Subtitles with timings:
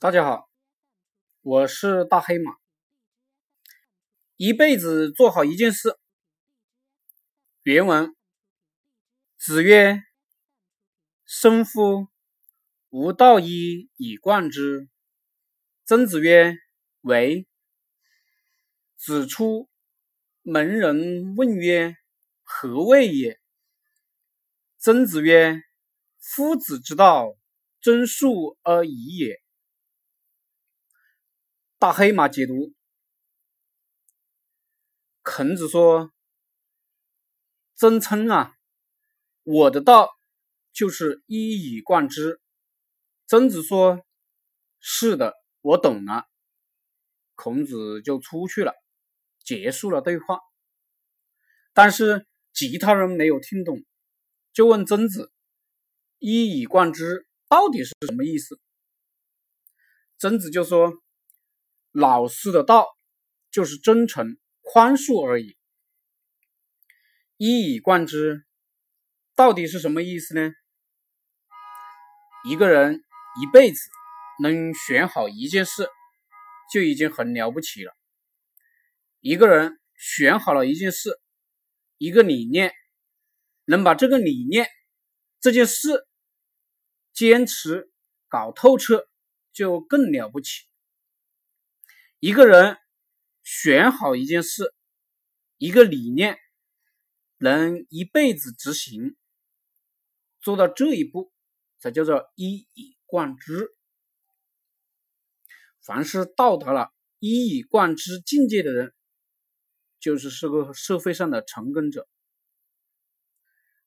[0.00, 0.48] 大家好，
[1.42, 2.52] 我是大黑马。
[4.36, 5.98] 一辈子做好一件事。
[7.64, 8.14] 原文：
[9.36, 10.00] 子曰
[11.26, 12.06] ：“生乎，
[12.90, 14.88] 吾道一以贯之。”
[15.84, 16.54] 曾子曰
[17.02, 17.48] ：“为。”
[18.94, 19.68] 子出
[20.42, 21.96] 门，人问曰
[22.44, 23.40] ：“何谓也？”
[24.78, 25.60] 曾子曰
[26.22, 27.36] ：“夫子之道，
[27.80, 29.42] 真术而已也。”
[31.80, 32.74] 大黑马解读：
[35.22, 36.12] 孔子说
[37.78, 38.56] ：“真称啊，
[39.44, 40.10] 我的道
[40.72, 42.40] 就是一以贯之。”
[43.28, 44.04] 曾子说
[44.82, 46.24] ：“是的，我懂了。”
[47.36, 48.74] 孔子就出去了，
[49.44, 50.40] 结束了对话。
[51.72, 53.84] 但是其他人没有听懂，
[54.52, 55.30] 就问曾子
[56.18, 58.58] ：“一以贯之到底是什么意思？”
[60.18, 61.00] 曾子就说。
[61.92, 62.86] 老师的道
[63.50, 65.56] 就是真诚、宽恕而已。
[67.36, 68.44] 一以贯之，
[69.34, 70.52] 到底是什么意思呢？
[72.44, 73.02] 一个人
[73.40, 73.80] 一辈子
[74.42, 75.88] 能选好一件事，
[76.72, 77.92] 就已经很了不起了。
[79.20, 81.18] 一个人选好了一件事、
[81.96, 82.72] 一个理念，
[83.64, 84.68] 能把这个理念、
[85.40, 86.06] 这件事
[87.12, 87.90] 坚持
[88.28, 89.08] 搞透彻，
[89.52, 90.67] 就更了不起。
[92.20, 92.76] 一个人
[93.44, 94.74] 选好一件事、
[95.56, 96.36] 一个理念，
[97.36, 99.16] 能一辈子执行，
[100.40, 101.32] 做到这一步，
[101.78, 103.68] 才叫做一以贯之。
[105.80, 108.92] 凡是到达了一以贯之境界的人，
[110.00, 112.08] 就是是个社会上的成功者。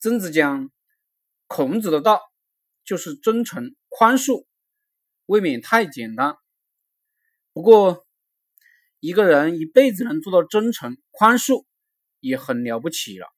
[0.00, 0.72] 曾子讲，
[1.46, 2.20] 孔子的道
[2.84, 4.46] 就是真诚、宽恕，
[5.26, 6.36] 未免太简单。
[7.52, 8.05] 不过，
[9.06, 11.64] 一个人一辈子能做到真诚、宽恕，
[12.18, 13.28] 也很了不起了。